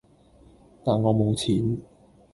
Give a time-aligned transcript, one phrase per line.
[0.83, 1.77] 但我冇錢